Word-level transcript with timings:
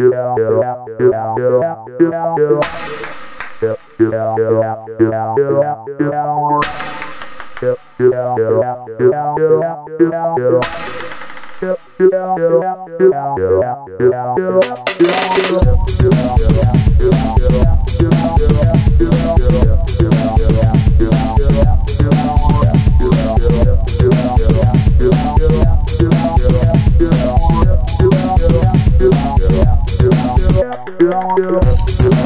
Yeah. 0.00 0.40
Yeah. 31.40 32.19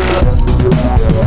Música 0.00 1.19